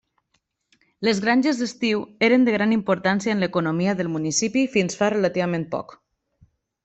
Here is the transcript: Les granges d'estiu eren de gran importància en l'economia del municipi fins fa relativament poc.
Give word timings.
Les 1.07 1.19
granges 1.25 1.59
d'estiu 1.63 1.99
eren 2.29 2.47
de 2.47 2.55
gran 2.55 2.73
importància 2.77 3.35
en 3.37 3.43
l'economia 3.45 3.95
del 4.01 4.09
municipi 4.15 4.65
fins 4.77 4.99
fa 5.03 5.11
relativament 5.17 5.69
poc. 5.77 5.97